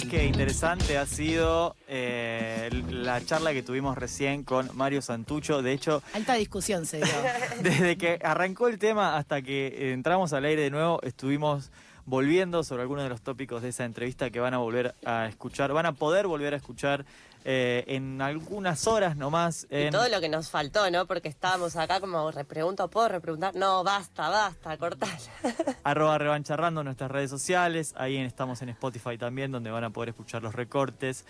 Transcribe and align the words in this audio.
Más 0.00 0.08
que 0.08 0.24
interesante 0.24 0.96
ha 0.96 1.04
sido 1.04 1.76
eh, 1.86 2.70
la 2.88 3.22
charla 3.22 3.52
que 3.52 3.62
tuvimos 3.62 3.98
recién 3.98 4.44
con 4.44 4.70
Mario 4.74 5.02
Santucho. 5.02 5.60
De 5.60 5.72
hecho, 5.72 6.02
Alta 6.14 6.34
discusión 6.34 6.86
se 6.86 6.98
dio. 6.98 7.14
desde 7.62 7.98
que 7.98 8.18
arrancó 8.24 8.68
el 8.68 8.78
tema 8.78 9.18
hasta 9.18 9.42
que 9.42 9.92
entramos 9.92 10.32
al 10.32 10.46
aire 10.46 10.62
de 10.62 10.70
nuevo, 10.70 11.02
estuvimos 11.02 11.70
volviendo 12.06 12.64
sobre 12.64 12.80
algunos 12.80 13.04
de 13.04 13.10
los 13.10 13.20
tópicos 13.20 13.60
de 13.60 13.68
esa 13.68 13.84
entrevista 13.84 14.30
que 14.30 14.40
van 14.40 14.54
a 14.54 14.58
volver 14.58 14.94
a 15.04 15.26
escuchar, 15.26 15.70
van 15.74 15.84
a 15.84 15.92
poder 15.92 16.26
volver 16.26 16.54
a 16.54 16.56
escuchar 16.56 17.04
eh, 17.44 17.84
en 17.86 18.20
algunas 18.20 18.86
horas 18.86 19.16
nomás. 19.16 19.66
Y 19.70 19.90
todo 19.90 20.08
lo 20.08 20.20
que 20.20 20.28
nos 20.28 20.50
faltó, 20.50 20.90
¿no? 20.90 21.06
Porque 21.06 21.28
estábamos 21.28 21.76
acá 21.76 22.00
como 22.00 22.30
repregunto, 22.30 22.88
¿puedo 22.88 23.08
repreguntar? 23.08 23.54
No, 23.54 23.82
basta, 23.82 24.28
basta, 24.28 24.76
cortala. 24.76 25.18
arroba 25.84 26.18
revancharrando 26.18 26.84
nuestras 26.84 27.10
redes 27.10 27.30
sociales, 27.30 27.94
ahí 27.96 28.16
estamos 28.18 28.60
en 28.62 28.68
Spotify 28.70 29.16
también, 29.16 29.52
donde 29.52 29.70
van 29.70 29.84
a 29.84 29.90
poder 29.90 30.10
escuchar 30.10 30.42
los 30.42 30.54
recortes. 30.54 31.24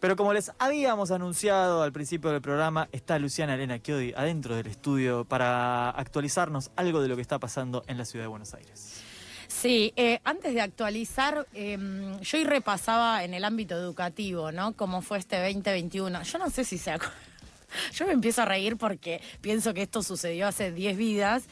Pero 0.00 0.16
como 0.16 0.32
les 0.32 0.50
habíamos 0.58 1.12
anunciado 1.12 1.82
al 1.82 1.92
principio 1.92 2.30
del 2.30 2.42
programa, 2.42 2.88
está 2.90 3.20
Luciana 3.20 3.54
Elena 3.54 3.80
Chiodi 3.80 4.12
adentro 4.16 4.56
del 4.56 4.66
estudio 4.66 5.24
para 5.24 5.90
actualizarnos 5.90 6.72
algo 6.74 7.00
de 7.00 7.06
lo 7.06 7.14
que 7.14 7.22
está 7.22 7.38
pasando 7.38 7.84
en 7.86 7.98
la 7.98 8.04
ciudad 8.04 8.24
de 8.24 8.28
Buenos 8.28 8.52
Aires. 8.52 9.11
Sí, 9.60 9.92
eh, 9.96 10.20
antes 10.24 10.54
de 10.54 10.60
actualizar, 10.60 11.46
eh, 11.54 11.78
yo 12.22 12.38
hoy 12.38 12.44
repasaba 12.44 13.22
en 13.24 13.34
el 13.34 13.44
ámbito 13.44 13.76
educativo, 13.76 14.50
¿no? 14.50 14.72
Cómo 14.74 15.02
fue 15.02 15.18
este 15.18 15.36
2021. 15.40 16.22
Yo 16.22 16.38
no 16.38 16.50
sé 16.50 16.64
si 16.64 16.78
se 16.78 16.92
acu- 16.92 17.10
Yo 17.94 18.06
me 18.06 18.12
empiezo 18.12 18.42
a 18.42 18.44
reír 18.44 18.76
porque 18.76 19.20
pienso 19.40 19.72
que 19.74 19.82
esto 19.82 20.02
sucedió 20.02 20.48
hace 20.48 20.72
10 20.72 20.96
vidas. 20.96 21.44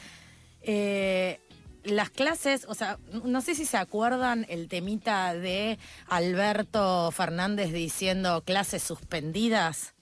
Eh, 0.63 1.39
las 1.83 2.11
clases, 2.11 2.65
o 2.67 2.75
sea, 2.75 2.99
no 3.23 3.41
sé 3.41 3.55
si 3.55 3.65
se 3.65 3.77
acuerdan 3.77 4.45
el 4.49 4.67
temita 4.67 5.33
de 5.33 5.79
Alberto 6.09 7.09
Fernández 7.11 7.71
diciendo 7.71 8.43
clases 8.45 8.83
suspendidas. 8.83 9.93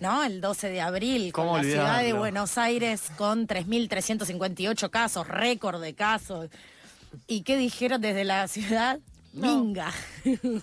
¿no? 0.00 0.24
El 0.24 0.40
12 0.40 0.70
de 0.70 0.80
abril, 0.80 1.32
con 1.32 1.44
¿Cómo 1.46 1.56
la 1.58 1.62
ciudad 1.64 2.02
de? 2.02 2.12
Buenos 2.14 2.56
Aires 2.56 3.10
con 3.18 3.46
3.358 3.46 4.88
casos, 4.88 5.28
récord 5.28 5.82
de 5.82 5.94
casos. 5.94 6.48
¿Y 7.26 7.42
qué 7.42 7.56
dijeron 7.56 8.00
desde 8.00 8.24
la 8.24 8.46
ciudad? 8.48 9.00
Minga. 9.32 9.92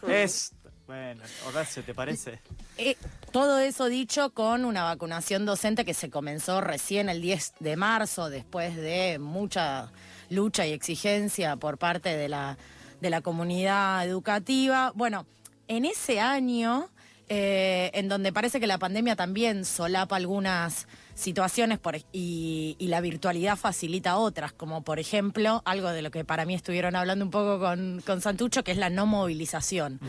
Es. 0.07 0.53
Bueno, 0.87 1.23
Horacio, 1.47 1.83
¿te 1.83 1.93
parece? 1.93 2.39
Eh, 2.77 2.97
todo 3.31 3.59
eso 3.59 3.85
dicho 3.85 4.31
con 4.31 4.65
una 4.65 4.83
vacunación 4.83 5.45
docente 5.45 5.85
que 5.85 5.93
se 5.93 6.09
comenzó 6.09 6.59
recién 6.59 7.07
el 7.07 7.21
10 7.21 7.53
de 7.61 7.77
marzo, 7.77 8.29
después 8.29 8.75
de 8.75 9.17
mucha 9.17 9.89
lucha 10.29 10.67
y 10.67 10.73
exigencia 10.73 11.55
por 11.55 11.77
parte 11.77 12.17
de 12.17 12.27
la, 12.27 12.57
de 12.99 13.09
la 13.09 13.21
comunidad 13.21 14.05
educativa. 14.05 14.91
Bueno, 14.93 15.25
en 15.69 15.85
ese 15.85 16.19
año, 16.19 16.89
eh, 17.33 17.91
en 17.93 18.09
donde 18.09 18.33
parece 18.33 18.59
que 18.59 18.67
la 18.67 18.77
pandemia 18.77 19.15
también 19.15 19.63
solapa 19.63 20.17
algunas 20.17 20.85
situaciones 21.15 21.79
por- 21.79 21.95
y, 22.11 22.75
y 22.77 22.87
la 22.87 22.99
virtualidad 22.99 23.55
facilita 23.55 24.17
otras, 24.17 24.51
como 24.51 24.81
por 24.83 24.99
ejemplo 24.99 25.61
algo 25.63 25.89
de 25.91 26.01
lo 26.01 26.11
que 26.11 26.25
para 26.25 26.43
mí 26.43 26.55
estuvieron 26.55 26.93
hablando 26.97 27.23
un 27.23 27.31
poco 27.31 27.57
con, 27.57 28.01
con 28.05 28.19
Santucho, 28.19 28.65
que 28.65 28.71
es 28.73 28.77
la 28.77 28.89
no 28.89 29.05
movilización. 29.05 30.01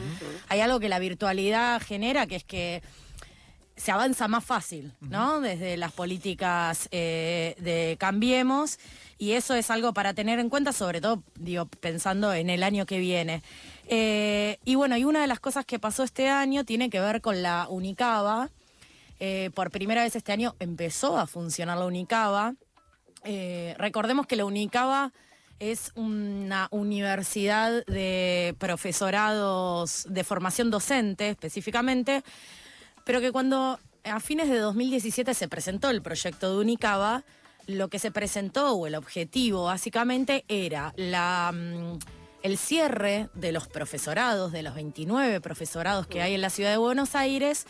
Hay 0.49 0.61
algo 0.61 0.81
que 0.81 0.89
la 0.89 0.99
virtualidad 0.99 1.81
genera, 1.81 2.27
que 2.27 2.37
es 2.37 2.45
que 2.45 2.83
se 3.77 3.91
avanza 3.93 4.27
más 4.29 4.45
fácil, 4.45 4.93
¿no? 5.01 5.41
Desde 5.41 5.77
las 5.77 5.93
políticas 5.93 6.89
eh, 6.91 7.55
de 7.59 7.97
Cambiemos. 7.99 8.79
Y 9.19 9.33
eso 9.33 9.55
es 9.55 9.71
algo 9.71 9.95
para 9.95 10.13
tener 10.15 10.39
en 10.41 10.51
cuenta, 10.51 10.73
sobre 10.73 11.01
todo, 11.01 11.23
digo, 11.39 11.67
pensando 11.67 12.33
en 12.35 12.51
el 12.51 12.65
año 12.65 12.85
que 12.85 12.99
viene. 12.99 13.43
Eh, 13.95 14.59
y 14.65 14.75
bueno, 14.75 14.97
y 14.97 15.05
una 15.05 15.21
de 15.21 15.27
las 15.27 15.39
cosas 15.39 15.67
que 15.67 15.79
pasó 15.79 16.03
este 16.03 16.31
año 16.31 16.65
tiene 16.65 16.89
que 16.89 16.99
ver 16.99 17.21
con 17.21 17.43
la 17.43 17.67
Unicaba. 17.69 18.49
Eh, 19.21 19.51
por 19.55 19.71
primera 19.71 20.03
vez 20.03 20.17
este 20.17 20.33
año 20.33 20.57
empezó 20.61 21.19
a 21.19 21.27
funcionar 21.27 21.77
la 21.77 21.85
Unicaba. 21.85 22.55
Eh, 23.23 23.75
recordemos 23.77 24.27
que 24.27 24.37
la 24.37 24.47
Unicaba 24.47 25.13
es 25.59 25.93
una 25.95 26.69
universidad 26.71 27.85
de 27.85 28.57
profesorados 28.59 30.07
de 30.09 30.25
formación 30.25 30.71
docente 30.71 31.29
específicamente, 31.29 32.23
pero 33.05 33.21
que 33.21 33.31
cuando 33.31 33.79
a 34.05 34.21
fines 34.21 34.49
de 34.49 34.57
2017 34.57 35.35
se 35.35 35.49
presentó 35.49 35.91
el 35.91 36.01
proyecto 36.01 36.51
de 36.51 36.63
Unicaba, 36.63 37.25
lo 37.67 37.89
que 37.89 37.99
se 37.99 38.11
presentó 38.11 38.73
o 38.73 38.87
el 38.87 38.95
objetivo 38.95 39.65
básicamente 39.65 40.47
era 40.49 40.95
la, 40.97 41.53
mm, 41.53 41.99
el 42.43 42.59
cierre 42.59 43.29
de 43.35 43.53
los 43.53 43.69
profesorados, 43.69 44.53
de 44.53 44.63
los 44.63 44.75
29 44.75 45.41
profesorados 45.41 46.07
que 46.07 46.23
hay 46.23 46.35
en 46.35 46.41
la 46.41 46.51
ciudad 46.51 46.71
de 46.71 46.77
Buenos 46.77 47.15
Aires 47.15 47.67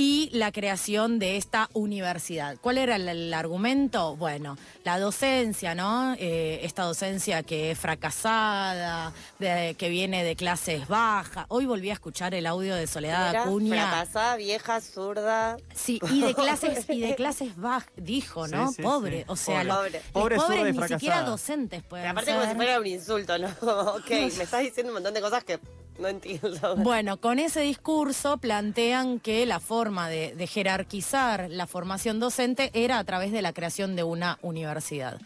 y 0.00 0.30
la 0.32 0.52
creación 0.52 1.18
de 1.18 1.36
esta 1.36 1.68
universidad. 1.74 2.56
¿Cuál 2.60 2.78
era 2.78 2.94
el, 2.96 3.08
el 3.08 3.34
argumento? 3.34 4.14
Bueno, 4.16 4.56
la 4.84 4.98
docencia, 5.00 5.74
¿no? 5.74 6.14
Eh, 6.18 6.60
esta 6.62 6.84
docencia 6.84 7.42
que 7.42 7.72
es 7.72 7.78
fracasada, 7.78 9.12
de- 9.40 9.74
que 9.76 9.88
viene 9.88 10.22
de 10.22 10.36
clases 10.36 10.86
bajas. 10.86 11.46
Hoy 11.48 11.66
volví 11.66 11.90
a 11.90 11.94
escuchar 11.94 12.32
el 12.34 12.46
audio 12.46 12.76
de 12.76 12.86
Soledad 12.86 13.30
Era 13.30 13.42
Acuña. 13.42 13.88
fracasada, 13.90 14.36
vieja, 14.36 14.80
zurda. 14.80 15.56
Sí, 15.74 15.98
y 16.12 16.20
de 16.20 16.32
clases, 16.34 16.86
y 16.88 17.00
de 17.00 17.16
clases 17.16 17.56
bajas, 17.56 17.90
dijo, 17.96 18.46
¿no? 18.46 18.68
Sí, 18.68 18.74
sí, 18.76 18.82
Pobre. 18.82 19.18
sí. 19.20 19.24
O 19.26 19.34
sea, 19.36 19.64
lo- 19.64 19.74
Pobre. 19.74 19.90
los 19.92 20.02
Pobre, 20.12 20.36
pobres 20.36 20.74
ni 20.76 20.88
siquiera 20.88 21.22
docentes 21.22 21.82
pueden 21.82 22.04
Pero 22.04 22.12
aparte 22.12 22.30
como 22.30 22.42
ser. 22.42 22.50
si 22.52 22.56
fuera 22.56 22.78
un 22.80 22.86
insulto, 22.86 23.38
¿no? 23.38 23.48
ok, 23.96 24.10
me 24.10 24.26
estás 24.44 24.60
diciendo 24.62 24.90
un 24.92 24.94
montón 24.94 25.12
de 25.14 25.20
cosas 25.20 25.42
que 25.42 25.58
no 25.98 26.06
entiendo. 26.06 26.76
Bueno, 26.76 27.16
con 27.20 27.40
ese 27.40 27.60
discurso 27.62 28.38
plantean 28.38 29.18
que 29.18 29.44
la 29.46 29.58
forma 29.58 29.87
de, 30.08 30.34
de 30.36 30.46
jerarquizar 30.46 31.48
la 31.50 31.66
formación 31.66 32.20
docente 32.20 32.70
era 32.74 32.98
a 32.98 33.04
través 33.04 33.32
de 33.32 33.42
la 33.42 33.52
creación 33.52 33.96
de 33.96 34.02
una 34.04 34.38
universidad. 34.42 35.20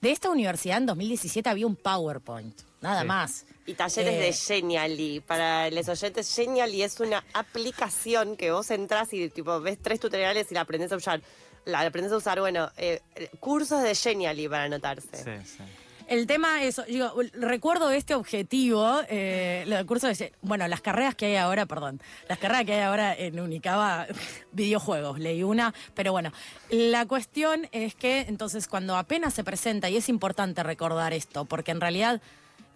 De 0.00 0.10
esta 0.12 0.30
universidad 0.30 0.78
en 0.78 0.86
2017 0.86 1.48
había 1.48 1.66
un 1.66 1.76
PowerPoint, 1.76 2.56
nada 2.80 3.00
Sí. 3.02 3.06
más. 3.06 3.46
Y 3.66 3.74
talleres 3.74 4.14
Eh, 4.14 4.18
de 4.20 4.32
Genially. 4.32 5.20
Para 5.20 5.70
los 5.70 5.88
oyentes, 5.88 6.34
Genially 6.34 6.82
es 6.82 7.00
una 7.00 7.22
aplicación 7.34 8.36
que 8.36 8.50
vos 8.52 8.70
entras 8.70 9.12
y 9.12 9.28
tipo 9.28 9.60
ves 9.60 9.78
tres 9.82 10.00
tutoriales 10.00 10.50
y 10.50 10.54
la 10.54 10.62
aprendes 10.62 10.92
a 10.92 10.96
usar. 10.96 11.20
La 11.64 11.80
aprendes 11.80 12.12
a 12.12 12.16
usar, 12.16 12.40
bueno, 12.40 12.70
eh, 12.78 13.00
eh, 13.16 13.28
cursos 13.40 13.82
de 13.82 13.94
Genially 13.94 14.48
para 14.48 14.64
anotarse. 14.64 15.08
Sí, 15.12 15.56
sí. 15.56 15.62
El 16.08 16.26
tema 16.26 16.62
es, 16.62 16.80
digo, 16.88 17.12
recuerdo 17.34 17.90
este 17.90 18.14
objetivo, 18.14 19.00
eh, 19.10 19.66
del 19.68 19.84
curso 19.84 20.06
de, 20.06 20.32
bueno, 20.40 20.66
las 20.66 20.80
carreras 20.80 21.14
que 21.14 21.26
hay 21.26 21.36
ahora, 21.36 21.66
perdón, 21.66 22.00
las 22.30 22.38
carreras 22.38 22.64
que 22.64 22.72
hay 22.72 22.80
ahora 22.80 23.14
en 23.14 23.38
Unicaba, 23.38 24.06
videojuegos, 24.52 25.18
leí 25.18 25.42
una, 25.42 25.74
pero 25.94 26.12
bueno, 26.12 26.32
la 26.70 27.04
cuestión 27.04 27.68
es 27.72 27.94
que 27.94 28.20
entonces 28.20 28.68
cuando 28.68 28.96
apenas 28.96 29.34
se 29.34 29.44
presenta, 29.44 29.90
y 29.90 29.98
es 29.98 30.08
importante 30.08 30.62
recordar 30.62 31.12
esto, 31.12 31.44
porque 31.44 31.72
en 31.72 31.80
realidad 31.82 32.22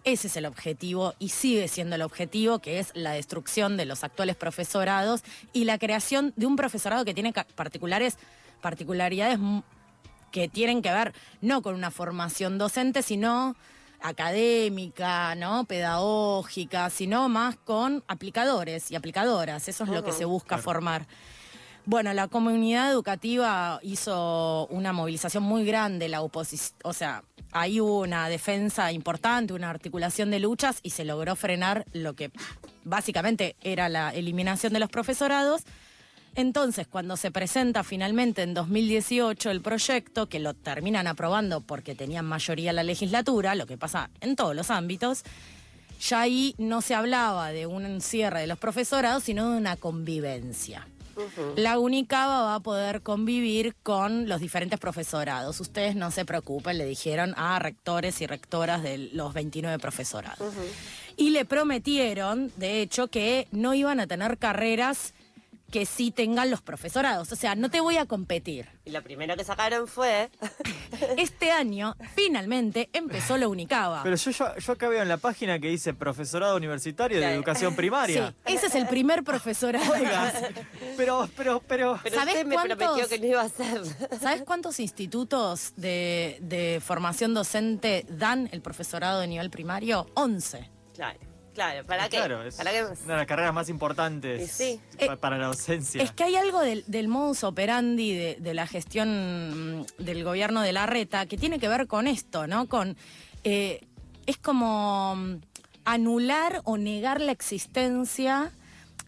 ese 0.03 0.27
es 0.27 0.37
el 0.37 0.45
objetivo 0.45 1.15
y 1.17 1.29
sigue 1.29 1.67
siendo 1.67 1.95
el 1.95 2.03
objetivo, 2.03 2.59
que 2.59 2.77
es 2.77 2.91
la 2.93 3.13
destrucción 3.13 3.77
de 3.77 3.85
los 3.85 4.03
actuales 4.03 4.35
profesorados 4.35 5.23
y 5.53 5.63
la 5.63 5.79
creación 5.79 6.33
de 6.35 6.45
un 6.45 6.55
profesorado 6.55 7.03
que 7.03 7.15
tiene 7.15 7.33
particulares, 7.55 8.17
particularidades 8.61 9.39
que 10.33 10.49
tienen 10.49 10.81
que 10.81 10.91
ver 10.91 11.13
no 11.41 11.61
con 11.61 11.75
una 11.75 11.91
formación 11.91 12.57
docente, 12.57 13.03
sino 13.03 13.55
académica, 14.01 15.35
¿no? 15.35 15.63
pedagógica, 15.63 16.89
sino 16.89 17.29
más 17.29 17.55
con 17.55 18.03
aplicadores 18.07 18.91
y 18.91 18.95
aplicadoras. 18.95 19.69
Eso 19.69 19.83
es 19.83 19.91
lo 19.91 20.03
que 20.03 20.11
se 20.11 20.25
busca 20.25 20.57
formar. 20.57 21.07
Bueno, 21.85 22.13
la 22.13 22.27
comunidad 22.27 22.91
educativa 22.91 23.79
hizo 23.83 24.67
una 24.67 24.91
movilización 24.91 25.43
muy 25.43 25.65
grande, 25.65 26.09
la 26.09 26.21
oposición, 26.21 26.79
o 26.83 26.93
sea, 26.93 27.23
ahí 27.51 27.79
hubo 27.79 27.99
una 27.99 28.27
defensa 28.27 28.91
importante, 28.91 29.53
una 29.53 29.69
articulación 29.69 30.31
de 30.31 30.39
luchas 30.39 30.79
y 30.81 30.89
se 30.91 31.05
logró 31.05 31.35
frenar 31.35 31.85
lo 31.93 32.13
que 32.13 32.31
básicamente 32.85 33.55
era 33.61 33.87
la 33.87 34.09
eliminación 34.09 34.73
de 34.73 34.79
los 34.79 34.89
profesorados. 34.89 35.63
Entonces, 36.35 36.87
cuando 36.87 37.15
se 37.15 37.31
presenta 37.31 37.83
finalmente 37.83 38.41
en 38.41 38.53
2018 38.53 39.51
el 39.51 39.61
proyecto, 39.61 40.27
que 40.27 40.39
lo 40.39 40.53
terminan 40.53 41.07
aprobando 41.07 41.61
porque 41.61 41.95
tenían 41.95 42.25
mayoría 42.25 42.73
la 42.73 42.83
legislatura, 42.83 43.55
lo 43.55 43.67
que 43.67 43.77
pasa 43.77 44.09
en 44.21 44.35
todos 44.35 44.55
los 44.55 44.71
ámbitos, 44.71 45.23
ya 46.01 46.21
ahí 46.21 46.55
no 46.57 46.81
se 46.81 46.95
hablaba 46.95 47.51
de 47.51 47.67
un 47.67 48.01
cierre 48.01 48.41
de 48.41 48.47
los 48.47 48.57
profesorados, 48.57 49.23
sino 49.23 49.51
de 49.51 49.57
una 49.57 49.75
convivencia. 49.75 50.87
La 51.55 51.77
Unicaba 51.77 52.41
va 52.41 52.55
a 52.55 52.59
poder 52.59 53.01
convivir 53.01 53.75
con 53.83 54.27
los 54.27 54.41
diferentes 54.41 54.79
profesorados. 54.79 55.59
Ustedes 55.59 55.95
no 55.95 56.09
se 56.09 56.25
preocupen, 56.25 56.77
le 56.77 56.85
dijeron 56.85 57.35
a 57.37 57.59
rectores 57.59 58.19
y 58.21 58.27
rectoras 58.27 58.81
de 58.81 58.97
los 58.97 59.33
29 59.33 59.77
profesorados. 59.79 60.53
Y 61.15 61.29
le 61.29 61.45
prometieron, 61.45 62.51
de 62.57 62.81
hecho, 62.81 63.09
que 63.09 63.47
no 63.51 63.75
iban 63.75 63.99
a 63.99 64.07
tener 64.07 64.39
carreras 64.39 65.13
que 65.73 65.87
sí 65.87 66.11
tengan 66.11 66.51
los 66.51 66.61
profesorados. 66.61 67.31
O 67.31 67.35
sea, 67.35 67.55
no 67.55 67.71
te 67.71 67.81
voy 67.81 67.97
a 67.97 68.05
competir. 68.05 68.69
Y 68.85 68.91
lo 68.91 69.01
primero 69.01 69.35
que 69.35 69.43
sacaron 69.43 69.87
fue. 69.87 70.29
Este 71.17 71.51
año, 71.51 71.95
finalmente, 72.15 72.89
empezó 72.93 73.37
la 73.37 73.47
Unicaba. 73.47 74.03
Pero 74.03 74.15
yo, 74.15 74.29
yo, 74.31 74.55
yo 74.55 74.73
acá 74.73 74.87
veo 74.87 75.01
en 75.01 75.09
la 75.09 75.17
página 75.17 75.57
que 75.59 75.67
dice 75.69 75.93
Profesorado 75.95 76.55
Universitario 76.55 77.19
de. 77.19 77.33
Educación 77.33 77.71
Sí, 77.71 77.77
Primaria. 77.77 78.35
ese 78.45 78.67
es 78.67 78.75
el 78.75 78.87
primer 78.87 79.23
profesorado. 79.23 79.91
Oiga, 79.91 80.31
pero, 80.95 81.27
pero, 81.35 81.61
pero. 81.67 81.99
Pero 82.03 82.15
¿Sabés 82.15 82.35
usted 82.35 82.45
me 82.47 82.53
cuántos? 82.55 82.77
prometió 82.77 83.09
que 83.09 83.19
no 83.19 83.25
iba 83.25 83.41
a 83.41 83.45
hacer. 83.45 83.81
¿Sabes 84.21 84.43
cuántos 84.43 84.79
institutos 84.79 85.73
de, 85.75 86.37
de 86.41 86.79
formación 86.85 87.33
docente 87.33 88.05
dan 88.09 88.47
el 88.51 88.61
profesorado 88.61 89.19
de 89.21 89.27
nivel 89.27 89.49
primario? 89.49 90.05
11. 90.13 90.69
Claro, 90.93 91.19
claro. 91.53 91.85
¿Para 91.85 92.09
qué? 92.09 92.17
Claro, 92.17 92.43
es 92.43 92.55
¿Para 92.55 92.71
qué? 92.71 92.83
una 92.83 92.91
de 93.13 93.17
las 93.17 93.25
carreras 93.27 93.53
más 93.53 93.69
importantes 93.69 94.51
sí. 94.51 94.79
pa- 95.05 95.15
para 95.17 95.37
la 95.37 95.47
docencia. 95.47 96.01
Es 96.03 96.11
que 96.11 96.23
hay 96.23 96.35
algo 96.35 96.59
del, 96.61 96.83
del 96.87 97.07
modus 97.07 97.43
operandi 97.43 98.13
de, 98.13 98.37
de 98.39 98.53
la 98.53 98.67
gestión 98.67 99.79
mm, 99.81 99.85
del 99.99 100.23
gobierno 100.23 100.61
de 100.61 100.73
la 100.73 100.85
reta 100.85 101.25
que 101.25 101.37
tiene 101.37 101.59
que 101.59 101.67
ver 101.67 101.87
con 101.87 102.07
esto, 102.07 102.47
¿no? 102.47 102.67
Con 102.67 102.97
eh, 103.43 103.81
es 104.25 104.37
como 104.37 105.15
mm, 105.15 105.35
anular 105.85 106.61
o 106.63 106.77
negar 106.77 107.21
la 107.21 107.31
existencia. 107.31 108.51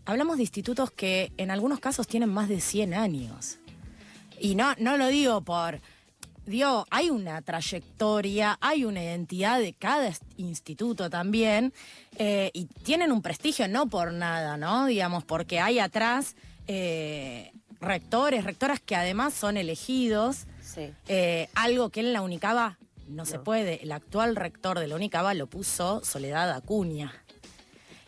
Hablamos 0.06 0.38
de 0.38 0.44
institutos 0.44 0.92
que 0.92 1.32
en 1.38 1.50
algunos 1.52 1.80
casos 1.80 2.08
tienen 2.08 2.30
más 2.30 2.48
de 2.50 2.62
100 2.62 2.94
años. 2.94 3.58
Y 4.40 4.56
no, 4.56 4.74
no 4.78 4.98
lo 4.98 5.08
digo 5.08 5.42
por. 5.42 5.80
Digo, 6.46 6.86
hay 6.92 7.10
una 7.10 7.42
trayectoria, 7.42 8.58
hay 8.62 8.86
una 8.86 9.04
identidad 9.04 9.60
de 9.60 9.74
cada 9.74 10.12
instituto 10.38 11.10
también, 11.10 11.74
eh, 12.18 12.52
y 12.54 12.66
tienen 12.66 13.12
un 13.12 13.22
prestigio 13.22 13.68
no 13.68 13.88
por 13.88 14.14
nada, 14.14 14.56
¿no? 14.58 14.86
Digamos, 14.86 15.24
porque 15.24 15.60
hay 15.60 15.80
atrás 15.80 16.36
eh, 16.68 17.52
rectores, 17.82 18.44
rectoras 18.44 18.80
que 18.80 18.96
además 18.96 19.34
son 19.34 19.58
elegidos, 19.58 20.46
Sí. 20.62 20.92
eh, 21.08 21.48
algo 21.56 21.90
que 21.90 22.00
en 22.02 22.14
la 22.14 22.22
Unicaba 22.22 22.78
no, 23.08 23.26
se 23.26 23.38
puede. 23.40 23.84
El 23.84 23.92
actual 23.92 24.36
rector 24.36 24.80
de 24.80 24.88
la 24.88 24.96
Unicaba 24.96 25.34
lo 25.36 25.48
puso 25.48 26.04
Soledad 26.04 26.52
Acuña. 26.52 27.14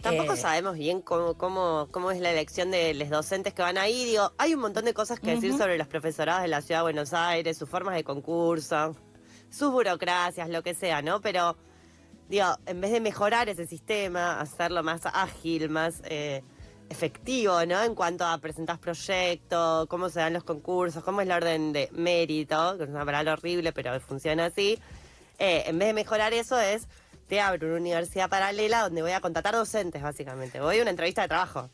Tampoco 0.02 0.34
Eh, 0.34 0.38
sabemos 0.38 0.78
bien 0.78 1.02
cómo, 1.02 1.36
cómo, 1.36 1.88
cómo 1.92 2.12
es 2.12 2.20
la 2.20 2.32
elección 2.32 2.70
de 2.72 2.94
los 2.94 3.10
docentes 3.10 3.54
que 3.54 3.62
van 3.62 3.78
ahí. 3.78 4.06
Digo, 4.06 4.32
hay 4.38 4.54
un 4.54 4.62
montón 4.62 4.86
de 4.86 4.94
cosas 4.94 5.20
que 5.20 5.32
decir 5.32 5.58
sobre 5.58 5.78
los 5.78 5.88
profesorados 5.88 6.44
de 6.44 6.48
la 6.50 6.62
Ciudad 6.62 6.80
de 6.80 6.84
Buenos 6.84 7.14
Aires, 7.14 7.58
sus 7.58 7.70
formas 7.70 7.96
de 7.96 8.04
concurso, 8.04 8.96
sus 9.50 9.72
burocracias, 9.72 10.50
lo 10.50 10.62
que 10.62 10.74
sea, 10.76 11.02
¿no? 11.02 11.20
Pero, 11.22 11.58
digo, 12.30 12.46
en 12.66 12.80
vez 12.80 12.92
de 12.92 13.02
mejorar 13.02 13.50
ese 13.50 13.66
sistema, 13.66 14.40
hacerlo 14.40 14.84
más 14.84 15.02
ágil, 15.06 15.70
más 15.70 16.02
eh, 16.06 16.44
efectivo, 16.90 17.66
¿no? 17.66 17.82
En 17.84 17.96
cuanto 17.96 18.24
a 18.24 18.38
presentar 18.38 18.80
proyectos, 18.80 19.88
cómo 19.88 20.10
se 20.10 20.20
dan 20.20 20.34
los 20.34 20.44
concursos, 20.44 21.04
cómo 21.04 21.22
es 21.22 21.28
el 21.28 21.34
orden 21.34 21.74
de 21.74 21.90
mérito, 21.92 22.78
que 22.78 22.84
es 22.84 22.90
una 22.90 23.04
palabra 23.04 23.34
horrible, 23.34 23.74
pero 23.74 24.00
funciona 24.00 24.46
así. 24.46 24.80
Eh, 25.40 25.64
en 25.66 25.78
vez 25.80 25.88
de 25.90 25.94
mejorar 25.94 26.34
eso 26.34 26.60
es, 26.60 26.88
te 27.28 27.42
abro 27.42 27.68
una 27.68 27.78
universidad 27.78 28.30
paralela 28.30 28.84
donde 28.84 29.02
voy 29.02 29.12
a 29.12 29.20
contratar 29.22 29.54
docentes, 29.54 30.02
básicamente. 30.02 30.60
Voy 30.60 30.80
a 30.80 30.82
una 30.82 30.92
entrevista 30.92 31.22
de 31.24 31.28
trabajo. 31.28 31.70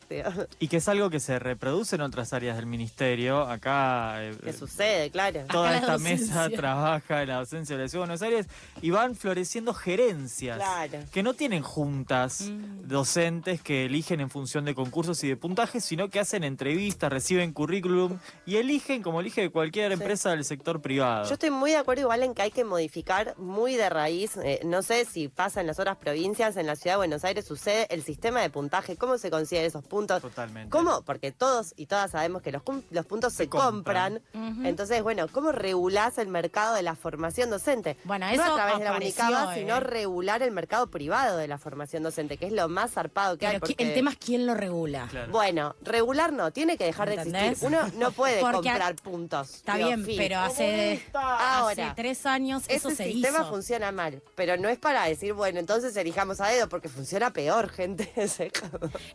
Y 0.58 0.68
que 0.68 0.78
es 0.78 0.88
algo 0.88 1.10
que 1.10 1.20
se 1.20 1.38
reproduce 1.38 1.94
en 1.96 2.02
otras 2.02 2.32
áreas 2.32 2.56
del 2.56 2.66
ministerio. 2.66 3.42
Acá. 3.42 4.22
eh, 4.24 4.34
¿Qué 4.42 4.52
sucede? 4.52 5.10
Claro. 5.10 5.42
Toda 5.50 5.68
Acá 5.70 5.78
esta 5.78 5.98
mesa 5.98 6.48
trabaja 6.56 7.22
en 7.22 7.28
la 7.28 7.36
docencia 7.38 7.76
de 7.76 7.82
la 7.84 7.88
Ciudad 7.88 8.04
de 8.04 8.08
Buenos 8.08 8.22
Aires 8.22 8.46
y 8.82 8.90
van 8.90 9.14
floreciendo 9.14 9.72
gerencias 9.74 10.56
Claro. 10.56 10.98
que 11.12 11.22
no 11.22 11.34
tienen 11.34 11.62
juntas 11.62 12.42
Mm. 12.42 12.88
docentes 12.88 13.60
que 13.62 13.84
eligen 13.84 14.20
en 14.20 14.30
función 14.30 14.64
de 14.64 14.74
concursos 14.74 15.22
y 15.24 15.28
de 15.28 15.36
puntajes, 15.36 15.84
sino 15.84 16.08
que 16.10 16.18
hacen 16.20 16.42
entrevistas, 16.44 17.10
reciben 17.12 17.52
currículum 17.52 18.18
y 18.44 18.56
eligen 18.56 19.02
como 19.02 19.20
elige 19.20 19.50
cualquier 19.50 19.92
empresa 19.92 20.30
del 20.30 20.44
sector 20.44 20.80
privado. 20.82 21.26
Yo 21.28 21.34
estoy 21.34 21.50
muy 21.50 21.70
de 21.70 21.76
acuerdo 21.76 22.02
igual 22.02 22.22
en 22.22 22.34
que 22.34 22.42
hay 22.42 22.50
que 22.50 22.64
modificar 22.64 23.34
muy 23.38 23.76
de 23.76 23.88
raíz, 23.88 24.36
eh, 24.38 24.60
no 24.64 24.82
sé 24.82 25.04
si 25.04 25.28
pasa 25.28 25.43
en 25.56 25.66
las 25.66 25.78
otras 25.78 25.96
provincias, 25.96 26.56
en 26.56 26.66
la 26.66 26.74
ciudad 26.76 26.94
de 26.94 26.98
Buenos 26.98 27.24
Aires 27.24 27.44
sucede 27.44 27.86
el 27.90 28.02
sistema 28.02 28.40
de 28.40 28.50
puntaje, 28.50 28.96
cómo 28.96 29.18
se 29.18 29.30
consiguen 29.30 29.64
esos 29.64 29.84
puntos. 29.84 30.22
Totalmente. 30.22 30.70
¿Cómo? 30.70 31.02
Porque 31.02 31.32
todos 31.32 31.74
y 31.76 31.86
todas 31.86 32.10
sabemos 32.12 32.42
que 32.42 32.50
los, 32.52 32.62
cum- 32.62 32.82
los 32.90 33.04
puntos 33.06 33.32
se, 33.32 33.44
Se 33.44 33.48
compran. 33.48 34.22
Entonces, 34.64 35.02
bueno, 35.02 35.26
¿cómo 35.30 35.52
regulás 35.52 36.18
el 36.18 36.28
mercado 36.28 36.74
de 36.74 36.82
la 36.82 36.94
formación 36.94 37.50
docente? 37.50 37.96
Bueno, 38.04 38.26
no 38.34 38.42
a 38.42 38.54
través 38.54 38.78
de 38.78 38.84
la 38.84 38.90
apareció, 38.90 39.24
Unicaba, 39.24 39.56
eh. 39.56 39.60
sino 39.60 39.80
regular 39.80 40.42
el 40.42 40.50
mercado 40.50 40.86
privado 40.88 41.36
de 41.36 41.46
la 41.48 41.58
formación 41.58 42.02
docente, 42.02 42.36
que 42.38 42.46
es 42.46 42.52
lo 42.52 42.68
más 42.68 42.92
zarpado 42.92 43.36
que 43.36 43.46
hay. 43.46 43.54
Pero 43.54 43.66
qui- 43.66 43.68
porque- 43.76 43.84
el 43.88 43.94
tema 43.94 44.10
es 44.12 44.16
quién 44.16 44.46
lo 44.46 44.54
regula. 44.54 45.06
Claro. 45.10 45.30
Bueno, 45.32 45.76
regular 45.82 46.32
no, 46.32 46.50
tiene 46.52 46.76
que 46.78 46.84
dejar 46.84 47.08
de 47.10 47.16
existir. 47.16 47.56
Uno 47.60 47.80
no 47.98 48.12
puede 48.12 48.40
Porque 48.40 48.68
comprar 48.70 48.94
puntos. 48.96 49.54
Está 49.56 49.76
bien, 49.76 50.04
fin. 50.04 50.16
pero 50.16 50.38
hace, 50.38 51.04
Ahora, 51.12 51.88
hace 51.88 51.92
tres 51.96 52.24
años 52.26 52.62
eso 52.68 52.88
ese 52.88 52.96
se 52.96 53.12
sistema 53.12 53.40
hizo. 53.40 53.50
funciona 53.50 53.92
mal, 53.92 54.22
pero 54.34 54.56
no 54.56 54.68
es 54.68 54.78
para 54.78 55.04
decir, 55.04 55.33
bueno, 55.34 55.58
entonces 55.60 55.94
elijamos 55.96 56.40
a 56.40 56.48
dedo, 56.48 56.68
porque 56.68 56.88
funciona 56.88 57.32
peor, 57.32 57.68
gente. 57.70 58.10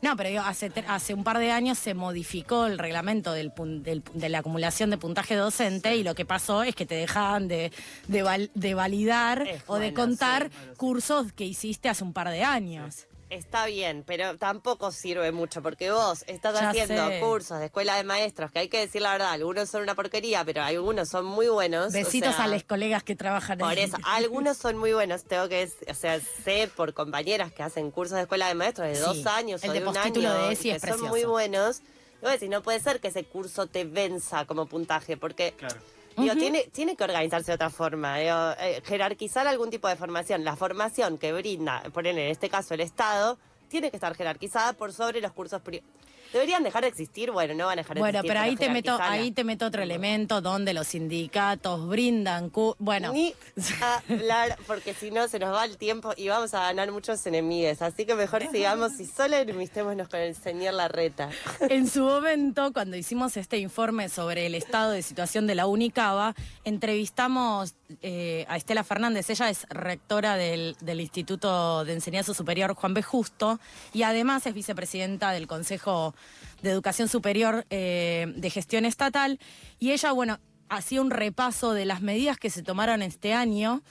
No, 0.02 0.16
pero 0.16 0.30
digo, 0.30 0.42
hace, 0.44 0.72
hace 0.88 1.14
un 1.14 1.24
par 1.24 1.40
de 1.40 1.52
años 1.52 1.78
se 1.80 1.94
modificó 1.94 2.66
el 2.66 2.78
reglamento 2.78 3.34
del 3.34 3.52
del- 3.84 4.04
de 4.14 4.30
la 4.30 4.40
acumulación 4.40 4.90
de 4.90 4.98
puntaje 4.98 5.36
docente 5.36 5.96
y 5.96 6.04
lo 6.04 6.16
que 6.16 6.26
pasó 6.26 6.64
es 6.64 6.76
que 6.76 6.86
te 6.86 6.96
dejaban 6.96 7.48
de, 7.48 7.72
de, 8.08 8.24
val- 8.24 8.52
de 8.54 8.74
validar 8.74 9.48
Es 9.48 9.64
o 9.68 9.78
de 9.78 9.94
contar 9.94 10.50
sí. 10.52 10.76
cursos 10.78 11.32
que 11.34 11.46
hiciste 11.46 11.90
hace 11.90 12.04
un 12.04 12.14
par 12.14 12.30
de 12.30 12.44
años. 12.44 13.06
Está 13.30 13.68
bien, 13.68 14.04
pero 14.08 14.38
tampoco 14.38 14.92
sirve 14.92 15.32
mucho, 15.32 15.62
porque 15.62 15.92
vos 15.92 16.24
estás 16.28 16.56
Ya 16.56 16.70
haciendo 16.70 17.08
sé. 17.08 17.20
cursos 17.22 17.60
de 17.60 17.66
escuela 17.66 17.96
de 17.96 18.04
maestros, 18.04 18.52
que 18.52 18.60
hay 18.60 18.70
que 18.70 18.80
decir 18.80 19.04
la 19.04 19.12
verdad, 19.12 19.32
algunos 19.32 19.70
son 19.70 19.84
una 19.84 19.94
porquería, 19.94 20.44
pero 20.44 20.64
algunos 20.64 21.10
son 21.10 21.26
muy 21.26 21.48
buenos. 21.48 21.90
o 21.90 21.92
Besitos 21.92 22.36
sea, 22.36 22.46
a 22.46 22.48
los 22.48 22.64
colegas 22.64 23.04
que 23.04 23.16
trabajan 23.16 23.60
Por 23.60 23.78
eso, 23.78 23.98
algunos 24.04 24.58
son 24.58 24.78
muy 24.78 24.94
buenos, 24.94 25.26
tengo 25.26 25.48
que, 25.48 25.70
o 25.88 25.94
sea, 25.94 26.20
sé 26.44 26.70
por 26.76 26.94
compañeras 26.96 27.52
que 27.52 27.62
hacen 27.62 27.92
cursos 27.92 28.16
de 28.16 28.24
escuela 28.24 28.48
de 28.48 28.56
maestros 28.56 28.88
de 28.88 28.96
Sí, 28.96 29.02
dos 29.02 29.26
años 29.28 29.64
el 29.64 29.70
o 29.70 29.74
de 29.74 29.80
de 29.82 29.88
un 29.88 29.98
año, 29.98 30.34
de 30.34 30.52
ESI 30.54 30.70
que 30.72 30.76
es 30.78 30.82
son 30.84 31.02
muy 31.02 31.24
buenos. 31.26 31.82
Decís, 32.22 32.50
no 32.50 32.64
puede 32.64 32.80
ser 32.80 33.00
que 33.00 33.10
ese 33.10 33.24
curso 33.24 33.68
te 33.68 33.86
venza 33.86 34.46
como 34.46 34.66
puntaje, 34.66 35.18
porque 35.18 35.54
Claro. 35.54 35.80
Digo, 36.22 36.36
tiene, 36.36 36.70
tiene 36.72 36.96
que 36.96 37.04
organizarse 37.04 37.52
de 37.52 37.56
otra 37.56 37.70
forma, 37.70 38.18
digo, 38.18 38.52
eh, 38.60 38.82
jerarquizar 38.86 39.48
algún 39.48 39.70
tipo 39.70 39.88
de 39.88 39.96
formación. 39.96 40.44
La 40.44 40.56
formación 40.56 41.18
que 41.18 41.32
brinda, 41.34 41.84
poner 41.94 42.18
en 42.18 42.30
este 42.30 42.50
caso 42.50 42.74
el 42.74 42.82
Estado, 42.82 43.38
tiene 43.68 43.90
que 43.92 43.98
estar 43.98 44.16
jerarquizada 44.16 44.74
por 44.74 44.94
sobre 44.94 45.22
los 45.22 45.32
cursos 45.32 45.62
privados. 45.62 45.90
¿Deberían 46.34 46.64
dejar 46.64 46.84
de 46.84 46.90
existir? 46.90 47.32
Bueno, 47.32 47.54
no 47.56 47.66
van 47.66 47.80
a 47.80 47.82
dejar 47.82 47.96
de 47.96 48.02
Bueno, 48.02 48.20
existir. 48.20 48.30
pero 48.30 48.40
ahí 48.42 48.56
te 48.56 48.70
meto, 48.70 48.98
ahí 49.02 49.32
te 49.32 49.44
meto 49.44 49.66
otro 49.66 49.82
elemento 49.82 50.42
donde 50.42 50.74
los 50.74 50.88
sindicatos 50.88 51.88
brindan, 51.88 52.50
cu- 52.50 52.76
bueno, 52.80 53.12
Ni 53.14 53.34
hablar, 54.10 54.58
porque 54.68 54.94
si 54.94 55.10
no 55.12 55.28
se 55.28 55.40
nos 55.40 55.54
va 55.54 55.66
el 55.66 55.78
tiempo 55.78 56.14
y 56.16 56.28
vamos 56.30 56.54
a 56.54 56.62
ganar 56.62 56.92
muchos 56.92 57.26
enemigos. 57.26 57.82
Así 57.82 58.06
que 58.06 58.14
mejor 58.16 58.44
sigamos 58.52 59.00
y 59.00 59.06
solo 59.06 59.38
enemistémonos 59.38 60.08
con 60.08 60.20
el 60.20 60.36
señor 60.36 60.76
Larreta. 60.76 61.30
En 61.70 61.88
su 61.88 62.02
momento, 62.02 62.72
cuando 62.74 62.96
hicimos 62.98 63.36
este 63.38 63.58
informe 63.58 64.10
sobre 64.10 64.46
el 64.46 64.56
estado 64.56 64.92
de 64.92 65.02
situación 65.02 65.48
de 65.48 65.56
la 65.56 65.68
Unicaba, 65.68 66.36
entrevistamos 66.64 67.76
eh, 68.02 68.46
a 68.48 68.58
Estela 68.58 68.84
Fernández. 68.84 69.30
Ella 69.30 69.50
es 69.50 69.66
rectora 69.70 70.36
del, 70.36 70.76
Instituto 71.00 71.84
de 71.86 71.94
Enseñanza 71.94 72.34
Superior 72.34 72.74
Juan 72.76 72.94
B. 72.94 73.02
Justo 73.02 73.60
y 73.94 74.04
además 74.04 74.46
es 74.46 74.54
vicepresidenta 74.54 75.32
del 75.32 75.48
Consejo 75.48 76.14
de 76.62 76.70
Educación 76.70 77.08
Superior 77.08 77.66
eh, 77.70 78.32
de 78.36 78.50
Gestión 78.50 78.86
Estatal. 78.86 79.40
Y 79.80 79.92
ella, 79.92 80.12
bueno, 80.12 80.40
hacía 80.70 81.02
un 81.02 81.10
repaso 81.10 81.74
de 81.74 81.86
las 81.86 82.02
medidas 82.02 82.38
que 82.38 82.50
se 82.50 82.64
tomaron 82.64 83.02
este 83.02 83.34
año 83.34 83.82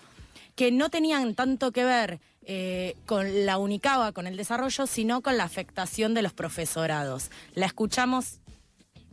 que 0.55 0.73
no 0.73 0.90
tenían 0.90 1.35
tanto 1.35 1.71
que 1.71 1.85
ver 1.85 2.21
eh, 2.43 2.97
con 3.07 3.47
la 3.47 3.59
Unicaba, 3.59 4.12
con 4.12 4.26
el 4.26 4.37
desarrollo, 4.37 4.87
sino 4.87 5.21
con 5.21 5.37
la 5.37 5.45
afectación 5.45 6.14
de 6.14 6.23
los 6.23 6.33
profesorados. 6.33 7.31
La 7.55 7.67
escuchamos. 7.67 8.40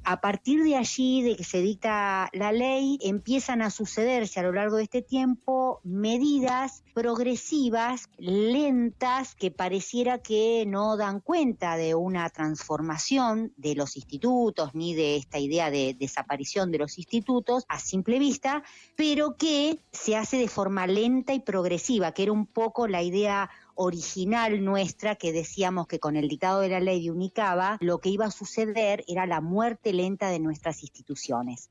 A 0.07 0.21
partir 0.21 0.63
de 0.63 0.77
allí, 0.77 1.21
de 1.23 1.35
que 1.35 1.43
se 1.43 1.61
dicta 1.61 2.29
la 2.31 2.51
ley, 2.51 2.97
empiezan 3.01 3.61
a 3.61 3.69
sucederse 3.69 4.39
a 4.39 4.43
lo 4.43 4.53
largo 4.53 4.77
de 4.77 4.83
este 4.83 5.01
tiempo 5.01 5.81
medidas 5.83 6.84
progresivas, 6.95 8.09
lentas, 8.17 9.35
que 9.35 9.51
pareciera 9.51 10.19
que 10.19 10.63
no 10.65 10.95
dan 10.95 11.19
cuenta 11.19 11.75
de 11.75 11.93
una 11.93 12.29
transformación 12.29 13.51
de 13.57 13.75
los 13.75 13.97
institutos 13.97 14.73
ni 14.73 14.95
de 14.95 15.17
esta 15.17 15.37
idea 15.37 15.69
de 15.69 15.93
desaparición 15.99 16.71
de 16.71 16.77
los 16.77 16.97
institutos 16.97 17.65
a 17.67 17.79
simple 17.79 18.17
vista, 18.17 18.63
pero 18.95 19.35
que 19.35 19.81
se 19.91 20.15
hace 20.15 20.37
de 20.37 20.47
forma 20.47 20.87
lenta 20.87 21.33
y 21.33 21.41
progresiva, 21.41 22.13
que 22.13 22.23
era 22.23 22.31
un 22.31 22.45
poco 22.45 22.87
la 22.87 23.03
idea 23.03 23.49
original 23.75 24.63
nuestra 24.63 25.15
que 25.15 25.33
decíamos 25.33 25.87
que 25.87 25.99
con 25.99 26.15
el 26.15 26.29
dictado 26.29 26.61
de 26.61 26.69
la 26.69 26.79
ley 26.79 27.03
de 27.03 27.11
Unicaba 27.11 27.77
lo 27.81 27.99
que 27.99 28.07
iba 28.07 28.23
a 28.23 28.31
suceder 28.31 29.03
era 29.09 29.25
la 29.25 29.41
muerte 29.41 29.91
lenta 29.91 30.29
de 30.29 30.39
nuestras 30.39 30.81
instituciones. 30.81 31.69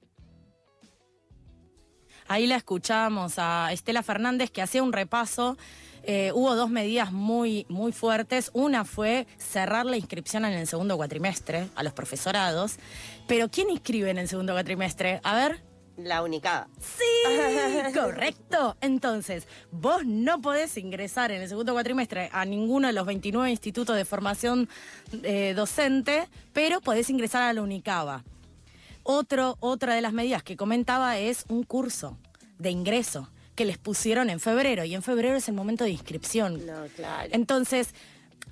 Ahí 2.28 2.46
la 2.46 2.56
escuchábamos 2.56 3.34
a 3.38 3.72
Estela 3.72 4.02
Fernández 4.02 4.50
que 4.50 4.62
hacía 4.62 4.82
un 4.82 4.92
repaso. 4.92 5.56
Eh, 6.06 6.32
hubo 6.34 6.54
dos 6.54 6.70
medidas 6.70 7.12
muy, 7.12 7.66
muy 7.68 7.92
fuertes. 7.92 8.50
Una 8.52 8.84
fue 8.84 9.26
cerrar 9.38 9.86
la 9.86 9.96
inscripción 9.96 10.44
en 10.44 10.52
el 10.52 10.66
segundo 10.66 10.96
cuatrimestre 10.96 11.68
a 11.74 11.82
los 11.82 11.92
profesorados. 11.92 12.76
Pero 13.26 13.50
¿quién 13.50 13.70
inscribe 13.70 14.10
en 14.10 14.18
el 14.18 14.28
segundo 14.28 14.52
cuatrimestre? 14.52 15.20
A 15.22 15.34
ver. 15.34 15.62
La 15.96 16.22
única. 16.22 16.68
Sí, 16.80 17.92
correcto. 17.94 18.76
Entonces, 18.80 19.46
vos 19.70 20.04
no 20.04 20.40
podés 20.40 20.76
ingresar 20.76 21.30
en 21.30 21.42
el 21.42 21.48
segundo 21.48 21.72
cuatrimestre 21.72 22.30
a 22.32 22.44
ninguno 22.44 22.88
de 22.88 22.92
los 22.92 23.06
29 23.06 23.50
institutos 23.50 23.96
de 23.96 24.04
formación 24.04 24.68
eh, 25.22 25.52
docente, 25.54 26.28
pero 26.52 26.80
podés 26.80 27.10
ingresar 27.10 27.42
a 27.42 27.52
la 27.52 27.62
UNICABA. 27.62 28.24
Otro, 29.04 29.56
otra 29.60 29.94
de 29.94 30.00
las 30.00 30.12
medidas 30.12 30.42
que 30.42 30.56
comentaba 30.56 31.18
es 31.18 31.44
un 31.48 31.62
curso 31.62 32.18
de 32.58 32.70
ingreso 32.70 33.28
que 33.54 33.64
les 33.64 33.78
pusieron 33.78 34.30
en 34.30 34.40
febrero 34.40 34.84
y 34.84 34.94
en 34.94 35.02
febrero 35.02 35.36
es 35.36 35.46
el 35.48 35.54
momento 35.54 35.84
de 35.84 35.90
inscripción. 35.90 36.66
No, 36.66 36.86
claro. 36.96 37.28
Entonces, 37.32 37.94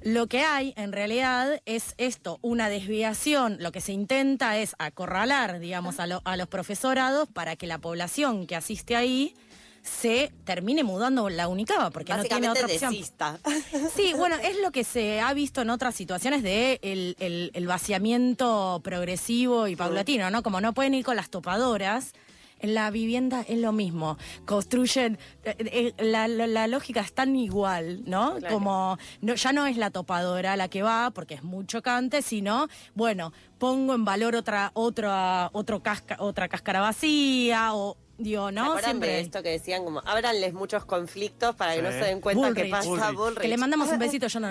lo 0.03 0.27
que 0.27 0.41
hay 0.43 0.75
en 0.77 0.93
realidad 0.93 1.61
es 1.65 1.95
esto, 1.97 2.39
una 2.43 2.69
desviación. 2.69 3.57
Lo 3.61 3.73
que 3.73 3.81
se 3.81 3.93
intenta 3.93 4.59
es 4.59 4.77
acorralar, 4.79 5.59
digamos, 5.59 5.99
a, 6.01 6.07
lo- 6.07 6.23
a 6.25 6.37
los 6.37 6.49
profesorados 6.49 7.29
para 7.29 7.57
que 7.57 7.67
la 7.67 7.79
población 7.79 8.47
que 8.47 8.55
asiste 8.57 8.95
ahí 8.95 9.35
se 9.83 10.33
termine 10.45 10.85
mudando 10.85 11.29
la 11.29 11.49
Unicaba, 11.49 11.91
porque 11.91 12.15
no 12.15 12.23
tiene 12.23 12.49
otra 12.49 12.67
opción. 12.67 12.93
desista. 12.93 13.39
Sí, 13.97 14.13
bueno, 14.17 14.37
es 14.37 14.57
lo 14.63 14.71
que 14.71 14.85
se 14.85 15.21
ha 15.21 15.35
visto 15.35 15.61
en 15.63 15.71
otras 15.71 15.95
situaciones 15.95 16.43
de 16.43 16.79
el, 16.83 17.17
el- 17.19 17.51
el 17.55 17.67
vaciamiento 17.67 18.81
progresivo 18.85 19.67
y 19.69 19.77
paulatino, 19.77 20.31
¿no? 20.31 20.43
Como 20.43 20.61
no 20.61 20.73
pueden 20.73 20.95
ir 20.95 21.05
con 21.05 21.17
las 21.17 21.31
topadoras. 21.31 22.13
En 22.61 22.75
la 22.75 22.93
vivienda 22.93 23.45
es 23.49 23.59
lo 23.59 23.73
mismo. 23.73 24.19
Construyen. 24.47 25.19
eh, 25.43 25.57
eh, 25.59 25.95
la, 26.05 26.29
la- 26.29 26.47
la 26.47 26.69
lógica 26.69 27.01
es 27.01 27.13
tan 27.13 27.35
igual, 27.35 28.03
¿no? 28.07 28.37
Claro. 28.37 28.55
Como 28.55 28.99
no, 29.21 29.35
ya 29.35 29.53
no 29.53 29.67
es 29.67 29.77
la 29.77 29.91
topadora 29.91 30.57
la 30.57 30.69
que 30.69 30.83
va, 30.83 31.11
porque 31.11 31.35
es 31.35 31.43
muy 31.43 31.67
chocante, 31.67 32.23
sino, 32.23 32.69
bueno, 32.95 33.33
pongo 33.59 33.95
en 33.95 34.05
valor 34.05 34.37
otra, 34.37 34.71
otra, 34.75 35.51
otro 35.53 35.83
casca, 35.83 36.17
otra 36.21 36.47
cáscara 36.49 36.81
vacía, 36.81 37.75
o 37.75 37.97
digo, 38.23 38.49
¿Se 38.49 38.53
¿no? 38.53 38.79
Siempre. 38.79 39.09
de 39.11 39.21
esto 39.21 39.43
que 39.43 39.51
decían 39.51 39.85
como, 39.85 40.01
ábranles 40.05 40.53
muchos 40.55 40.85
conflictos 40.85 41.55
para 41.57 41.75
que 41.75 41.83
no 41.83 41.91
se 41.91 41.99
den 41.99 42.21
cuenta 42.21 42.47
Bullrich. 42.49 42.65
que 42.65 42.71
pasa 42.71 42.89
Bullrich. 42.89 43.15
Bullrich. 43.15 43.39
Que 43.41 43.49
le 43.49 43.57
mandamos 43.57 43.89
un 43.89 43.99
besito, 43.99 44.27
yo 44.29 44.41
no. 44.41 44.49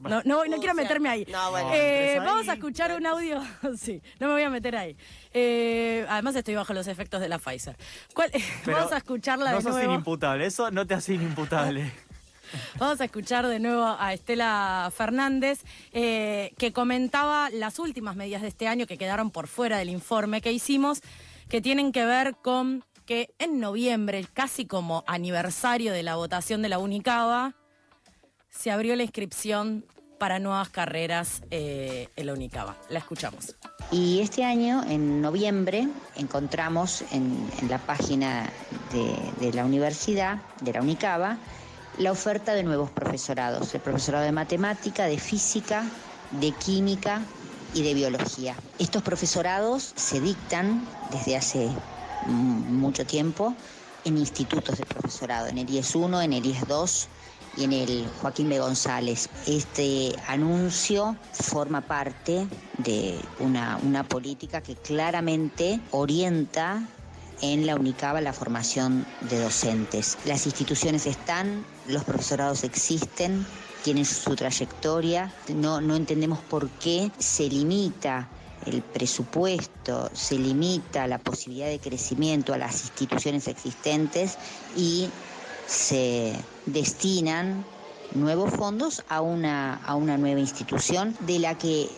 No, 0.00 0.20
no, 0.24 0.44
no 0.44 0.58
quiero 0.58 0.74
meterme 0.74 1.08
ahí. 1.08 1.26
No, 1.30 1.50
bueno. 1.50 1.72
Eh, 1.72 2.14
entres 2.16 2.24
vamos 2.30 2.48
a 2.48 2.54
escuchar 2.54 2.92
un 2.94 3.06
audio. 3.06 3.42
sí, 3.78 4.02
no 4.20 4.26
me 4.26 4.32
voy 4.34 4.42
a 4.42 4.50
meter 4.50 4.76
ahí. 4.76 4.96
Eh, 5.32 6.04
además, 6.10 6.36
estoy 6.36 6.54
bajo 6.54 6.74
los 6.74 6.86
efectos 6.88 7.20
de 7.22 7.28
la 7.28 7.38
Pfizer. 7.38 7.76
¿Cuál- 8.12 8.30
Pero 8.64 8.76
vamos 8.76 8.92
a 8.92 8.98
escucharla 8.98 9.52
No 9.52 9.56
de 9.58 9.62
sos 9.62 9.72
nuevo. 9.72 9.92
inimputable, 9.92 10.44
eso 10.46 10.70
no 10.70 10.86
te 10.86 10.94
hace 10.94 11.14
inimputable. 11.14 11.90
Vamos 12.78 13.00
a 13.00 13.06
escuchar 13.06 13.48
de 13.48 13.58
nuevo 13.58 13.96
a 13.98 14.12
Estela 14.12 14.92
Fernández, 14.94 15.62
eh, 15.92 16.52
que 16.56 16.72
comentaba 16.72 17.50
las 17.50 17.80
últimas 17.80 18.14
medidas 18.14 18.42
de 18.42 18.48
este 18.48 18.68
año 18.68 18.86
que 18.86 18.96
quedaron 18.96 19.32
por 19.32 19.48
fuera 19.48 19.76
del 19.78 19.88
informe 19.88 20.40
que 20.40 20.52
hicimos, 20.52 21.00
que 21.48 21.60
tienen 21.60 21.92
que 21.92 22.04
ver 22.04 22.36
con 22.36 22.84
que 23.06 23.34
en 23.38 23.60
noviembre, 23.60 24.26
casi 24.32 24.66
como 24.66 25.04
aniversario 25.06 25.92
de 25.92 26.02
la 26.02 26.16
votación 26.16 26.62
de 26.62 26.68
la 26.68 26.78
Unicaba, 26.78 27.54
se 28.50 28.70
abrió 28.70 28.96
la 28.96 29.02
inscripción 29.02 29.84
para 30.18 30.38
nuevas 30.38 30.70
carreras 30.70 31.42
eh, 31.50 32.08
en 32.16 32.26
la 32.26 32.32
Unicaba. 32.32 32.76
La 32.88 33.00
escuchamos. 33.00 33.56
Y 33.90 34.20
este 34.20 34.44
año, 34.44 34.82
en 34.88 35.20
noviembre, 35.20 35.88
encontramos 36.16 37.04
en, 37.12 37.50
la 37.68 37.78
página 37.78 38.48
de, 38.92 39.44
de 39.44 39.52
la 39.52 39.64
universidad, 39.64 40.40
de 40.62 40.72
la 40.72 40.80
UNICABA, 40.80 41.36
la 41.98 42.12
oferta 42.12 42.54
de 42.54 42.62
nuevos 42.62 42.90
profesorados, 42.90 43.74
el 43.74 43.80
profesorado 43.80 44.24
de 44.24 44.32
matemática, 44.32 45.04
de 45.04 45.18
física, 45.18 45.84
de 46.40 46.52
química 46.52 47.20
y 47.74 47.82
de 47.82 47.94
biología. 47.94 48.56
Estos 48.78 49.02
profesorados 49.02 49.92
se 49.96 50.20
dictan 50.20 50.86
desde 51.10 51.36
hace 51.36 51.68
mm, 52.26 52.76
mucho 52.76 53.04
tiempo 53.04 53.54
en 54.04 54.16
institutos 54.18 54.78
de 54.78 54.86
profesorado, 54.86 55.48
en 55.48 55.58
el 55.58 55.68
IES 55.68 55.94
1, 55.94 56.22
en 56.22 56.32
el 56.32 56.46
IES 56.46 56.66
2 56.66 57.08
y 57.56 57.64
en 57.64 57.72
el 57.72 58.08
Joaquín 58.20 58.48
B. 58.48 58.58
González. 58.58 59.28
Este 59.46 60.14
anuncio 60.26 61.16
forma 61.32 61.80
parte 61.82 62.46
de 62.78 63.18
una, 63.40 63.78
una 63.82 64.04
política 64.04 64.60
que 64.60 64.76
claramente 64.76 65.80
orienta 65.90 66.82
en 67.40 67.66
la 67.66 67.76
UNICABA 67.76 68.20
la 68.20 68.32
formación 68.32 69.06
de 69.22 69.40
docentes. 69.40 70.18
Las 70.24 70.46
instituciones 70.46 71.06
están, 71.06 71.64
los 71.88 72.04
profesorados 72.04 72.64
existen, 72.64 73.46
tienen 73.84 74.06
su 74.06 74.34
trayectoria, 74.34 75.30
no, 75.48 75.82
no 75.82 75.94
entendemos 75.94 76.38
por 76.38 76.70
qué 76.70 77.10
se 77.18 77.50
limita 77.50 78.26
el 78.64 78.80
presupuesto, 78.80 80.10
se 80.14 80.38
limita 80.38 81.06
la 81.06 81.18
posibilidad 81.18 81.68
de 81.68 81.78
crecimiento 81.78 82.54
a 82.54 82.58
las 82.58 82.80
instituciones 82.80 83.46
existentes 83.46 84.38
y 84.74 85.10
se 85.66 86.34
destinan 86.64 87.62
nuevos 88.14 88.54
fondos 88.54 89.04
a 89.10 89.20
una, 89.20 89.74
a 89.74 89.96
una 89.96 90.16
nueva 90.16 90.40
institución 90.40 91.14
de 91.20 91.40
la 91.40 91.58
que 91.58 91.90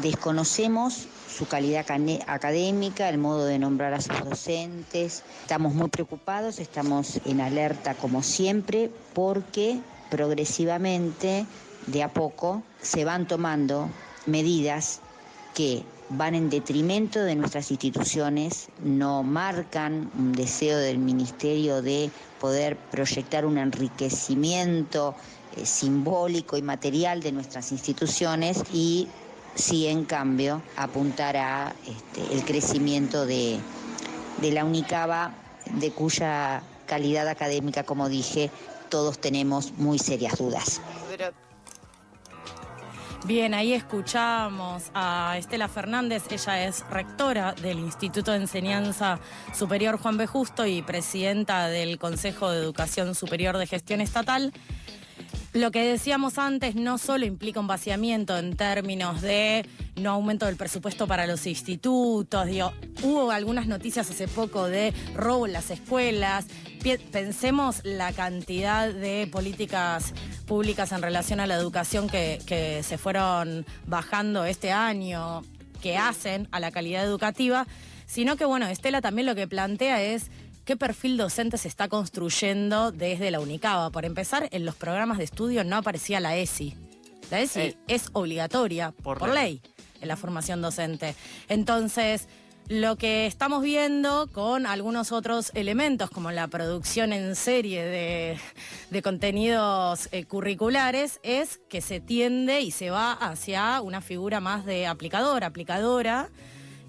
desconocemos 0.00 1.06
su 1.28 1.46
calidad 1.46 1.84
académica, 2.26 3.10
el 3.10 3.18
modo 3.18 3.44
de 3.44 3.58
nombrar 3.58 3.92
a 3.92 4.00
sus 4.00 4.18
docentes. 4.24 5.22
Estamos 5.42 5.74
muy 5.74 5.90
preocupados, 5.90 6.60
estamos 6.60 7.20
en 7.26 7.42
alerta 7.42 7.94
como 7.94 8.22
siempre, 8.22 8.90
porque 9.12 9.80
progresivamente, 10.10 11.46
de 11.86 12.02
a 12.02 12.12
poco, 12.12 12.62
se 12.80 13.04
van 13.04 13.26
tomando 13.26 13.90
medidas 14.26 15.00
que 15.54 15.84
van 16.10 16.34
en 16.34 16.50
detrimento 16.50 17.20
de 17.20 17.34
nuestras 17.34 17.70
instituciones, 17.70 18.68
no 18.82 19.22
marcan 19.22 20.10
un 20.18 20.32
deseo 20.32 20.78
del 20.78 20.98
Ministerio 20.98 21.82
de 21.82 22.10
poder 22.40 22.76
proyectar 22.76 23.46
un 23.46 23.58
enriquecimiento 23.58 25.14
eh, 25.56 25.64
simbólico 25.64 26.56
y 26.56 26.62
material 26.62 27.22
de 27.22 27.32
nuestras 27.32 27.72
instituciones 27.72 28.62
y 28.72 29.08
sí, 29.54 29.86
en 29.86 30.04
cambio, 30.04 30.62
apuntar 30.76 31.36
a 31.36 31.74
este, 31.86 32.34
el 32.34 32.44
crecimiento 32.44 33.24
de, 33.24 33.58
de 34.40 34.52
la 34.52 34.64
UNICABA, 34.64 35.34
de 35.80 35.90
cuya 35.90 36.62
calidad 36.86 37.28
académica, 37.28 37.84
como 37.84 38.08
dije, 38.08 38.50
todos 38.88 39.18
tenemos 39.18 39.72
muy 39.72 39.98
serias 39.98 40.38
dudas. 40.38 40.80
Bien, 43.26 43.54
ahí 43.54 43.72
escuchamos 43.72 44.90
a 44.92 45.36
Estela 45.38 45.66
Fernández, 45.68 46.24
ella 46.30 46.66
es 46.66 46.84
rectora 46.90 47.54
del 47.54 47.78
Instituto 47.78 48.32
de 48.32 48.36
Enseñanza 48.36 49.18
Superior 49.54 49.98
Juan 49.98 50.18
B. 50.18 50.26
Justo 50.26 50.66
y 50.66 50.82
presidenta 50.82 51.68
del 51.68 51.98
Consejo 51.98 52.50
de 52.50 52.58
Educación 52.58 53.14
Superior 53.14 53.56
de 53.56 53.66
Gestión 53.66 54.02
Estatal. 54.02 54.52
Lo 55.54 55.70
que 55.70 55.84
decíamos 55.84 56.38
antes 56.38 56.74
no 56.74 56.98
solo 56.98 57.26
implica 57.26 57.60
un 57.60 57.68
vaciamiento 57.68 58.36
en 58.36 58.56
términos 58.56 59.22
de 59.22 59.64
no 59.94 60.10
aumento 60.10 60.46
del 60.46 60.56
presupuesto 60.56 61.06
para 61.06 61.28
los 61.28 61.46
institutos, 61.46 62.46
digo, 62.46 62.72
hubo 63.04 63.30
algunas 63.30 63.68
noticias 63.68 64.10
hace 64.10 64.26
poco 64.26 64.66
de 64.66 64.92
robo 65.14 65.46
en 65.46 65.52
las 65.52 65.70
escuelas. 65.70 66.46
Pensemos 67.12 67.82
la 67.84 68.12
cantidad 68.12 68.92
de 68.92 69.28
políticas 69.30 70.12
públicas 70.44 70.90
en 70.90 71.02
relación 71.02 71.38
a 71.38 71.46
la 71.46 71.54
educación 71.54 72.08
que 72.08 72.80
se 72.84 72.98
fueron 72.98 73.64
bajando 73.86 74.44
este 74.44 74.72
año, 74.72 75.42
que 75.80 75.96
hacen 75.96 76.48
a 76.50 76.58
la 76.58 76.72
calidad 76.72 77.04
educativa, 77.04 77.64
sino 78.06 78.34
que, 78.34 78.44
bueno, 78.44 78.66
Estela 78.66 79.00
también 79.00 79.26
lo 79.26 79.36
que 79.36 79.46
plantea 79.46 80.02
es 80.02 80.32
qué 80.64 80.76
perfil 80.76 81.16
docente 81.16 81.58
se 81.58 81.68
está 81.68 81.88
construyendo 81.88 82.90
desde 82.92 83.30
la 83.30 83.40
UNICABA. 83.40 83.90
Por 83.90 84.04
empezar, 84.04 84.48
en 84.50 84.64
los 84.64 84.74
programas 84.74 85.18
de 85.18 85.24
estudio 85.24 85.64
no 85.64 85.76
aparecía 85.76 86.20
la 86.20 86.36
ESI. 86.36 86.74
La 87.30 87.40
ESI 87.40 87.60
Eh, 87.60 87.76
es 87.88 88.08
obligatoria 88.12 88.90
por 88.92 89.18
por, 89.18 89.28
ley. 89.34 89.60
ley 89.62 89.62
en 90.00 90.08
la 90.08 90.16
formación 90.16 90.60
docente. 90.62 91.14
Entonces, 91.48 92.28
lo 92.68 92.96
que 92.96 93.26
estamos 93.26 93.62
viendo 93.62 94.26
con 94.32 94.64
algunos 94.66 95.12
otros 95.12 95.50
elementos, 95.54 96.08
como 96.10 96.30
la 96.30 96.48
producción 96.48 97.12
en 97.12 97.36
serie 97.36 97.84
de, 97.84 98.38
de 98.90 99.02
contenidos 99.02 100.08
eh, 100.12 100.24
curriculares, 100.24 101.20
es 101.22 101.60
que 101.68 101.82
se 101.82 102.00
tiende 102.00 102.62
y 102.62 102.70
se 102.70 102.88
va 102.90 103.12
hacia 103.12 103.80
una 103.82 104.00
figura 104.00 104.40
más 104.40 104.64
de 104.64 104.86
aplicadora, 104.86 105.48
aplicadora, 105.48 106.30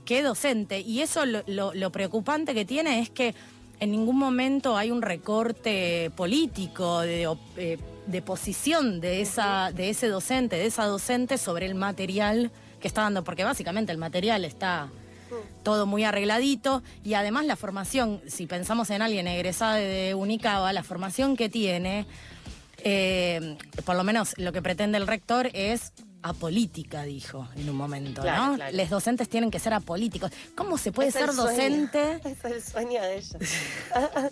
que 0.05 0.21
docente. 0.23 0.79
Y 0.79 1.01
eso 1.01 1.25
lo, 1.25 1.43
lo- 1.47 1.73
lo 1.73 1.91
preocupante 1.91 2.53
que 2.53 2.63
tiene 2.63 2.99
es 3.01 3.09
que 3.09 3.33
en 3.79 3.91
ningún 3.91 4.17
momento 4.17 4.77
hay 4.77 4.91
un 4.91 5.01
recorte 5.01 6.11
político 6.15 7.03
eh, 7.03 7.27
de 8.07 8.21
posición 8.21 9.01
de, 9.01 9.21
esa, 9.21 9.71
de 9.73 9.89
ese 9.89 10.07
docente, 10.07 10.55
de 10.55 10.65
esa 10.65 10.85
docente 10.85 11.37
sobre 11.37 11.65
el 11.65 11.75
material 11.75 12.51
que 12.79 12.87
está 12.87 13.01
dando, 13.01 13.23
porque 13.23 13.43
básicamente 13.43 13.91
el 13.91 13.97
material 13.97 14.45
está 14.45 14.89
todo 15.63 15.85
muy 15.85 16.03
arregladito 16.03 16.83
y 17.03 17.15
además 17.15 17.45
la 17.45 17.55
formación, 17.55 18.21
si 18.27 18.45
pensamos 18.45 18.89
en 18.91 19.01
alguien 19.01 19.27
egresado 19.27 19.75
de 19.75 20.13
Unicaba, 20.13 20.71
la 20.71 20.83
formación 20.83 21.35
que 21.35 21.49
tiene, 21.49 22.05
eh, 22.83 23.57
por 23.85 23.95
lo 23.95 24.03
menos 24.03 24.33
lo 24.37 24.53
que 24.53 24.61
pretende 24.61 24.97
el 24.97 25.07
rector 25.07 25.49
es 25.53 25.93
apolítica, 26.29 27.03
dijo 27.03 27.47
en 27.55 27.69
un 27.69 27.75
momento, 27.75 28.21
Claro, 28.21 28.47
¿no? 28.47 28.55
claro. 28.55 28.75
Los 28.77 28.89
docentes 28.89 29.29
tienen 29.29 29.51
que 29.51 29.59
ser 29.59 29.73
apolíticos. 29.73 30.31
¿Cómo 30.55 30.77
se 30.77 30.91
puede 30.91 31.09
Es 31.09 31.13
ser 31.15 31.31
sueño. 31.31 31.49
docente? 31.51 32.19
Es 32.25 32.45
el 32.45 32.63
sueño 32.63 33.01
de 33.01 33.17
ella. 33.17 33.39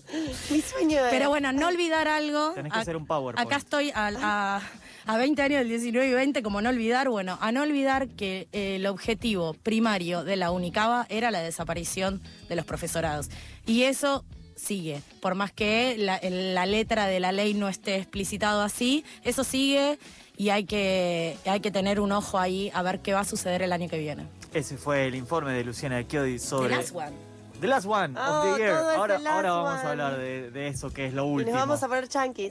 Mi 0.52 0.62
sueño 0.62 1.06
es. 1.06 1.12
Pero 1.12 1.30
bueno, 1.30 1.52
no 1.52 1.68
olvidar 1.68 2.08
algo. 2.08 2.52
Tenés 2.54 2.72
que 2.74 2.80
Ac- 2.80 2.82
hacer 2.82 2.98
un 2.98 3.06
PowerPoint. 3.06 3.48
Acá 3.48 3.58
estoy 3.58 3.92
a, 3.94 4.08
a- 4.22 4.62
a 5.06 5.18
20 5.18 5.42
años 5.42 5.60
del 5.60 5.68
19 5.70 6.08
y 6.08 6.14
20, 6.14 6.44
como 6.44 6.62
no 6.62 6.70
olvidar, 6.70 7.10
bueno, 7.10 7.38
a 7.42 7.52
no 7.52 7.62
olvidar 7.62 8.08
que 8.10 8.48
eh, 8.54 8.78
el 8.78 8.86
objetivo 8.88 9.54
primario 9.54 10.24
de 10.24 10.36
la 10.38 10.52
Unicaba 10.52 11.06
era 11.10 11.30
la 11.30 11.40
desaparición 11.42 12.22
de 12.50 12.56
los 12.56 12.66
profesorados. 12.66 13.30
Y 13.66 13.84
eso 13.84 14.24
sigue, 14.56 15.02
por 15.22 15.36
más 15.36 15.52
que 15.52 15.96
la, 15.98 16.20
la 16.24 16.66
letra 16.66 17.08
de 17.08 17.20
la 17.20 17.32
ley 17.34 17.54
no 17.54 17.68
esté 17.68 17.96
explicitado 17.98 18.62
así, 18.62 19.04
eso 19.24 19.44
sigue 19.44 20.00
y 20.38 20.50
hay 20.50 20.66
que, 20.66 21.38
hay 21.46 21.60
que 21.60 21.72
tener 21.72 22.00
un 22.00 22.12
ojo 22.12 22.40
ahí 22.40 22.72
a 22.74 22.82
ver 22.82 23.00
qué 23.00 23.14
va 23.14 23.22
a 23.22 23.26
suceder 23.26 23.62
el 23.62 23.72
año 23.74 23.88
que 23.90 23.98
viene. 23.98 24.26
Ese 24.54 24.78
fue 24.78 25.08
el 25.08 25.16
informe 25.16 25.52
de 25.54 25.64
Luciana 25.64 26.08
Chiodi 26.08 26.40
sobre... 26.40 26.70
The 26.70 26.76
last 26.76 26.96
one. 26.96 27.34
The 27.62 27.68
Last 27.68 27.86
One 27.86 28.20
of 28.20 28.26
Oh, 28.28 28.54
the 28.56 28.60
Year. 28.62 28.74
todo 28.78 28.92
es 28.92 28.98
Ahora, 28.98 29.20
The 29.20 29.28
ahora 29.30 29.52
vamos 29.54 29.72
One. 29.72 29.80
a 29.82 29.90
hablar 29.92 30.18
de, 30.18 30.52
de 30.52 30.68
eso 30.68 30.90
que 30.92 31.06
es 31.06 31.14
lo 31.14 31.24
Y 31.28 31.30
último. 31.32 31.52
nos 31.52 31.60
vamos 31.62 31.82
a 31.84 31.88
poner 31.88 32.08
chanquis. 32.10 32.42